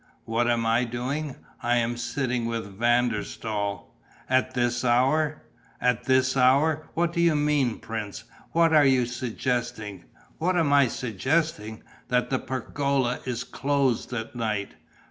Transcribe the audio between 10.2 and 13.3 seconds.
"What am I suggesting? That the pergola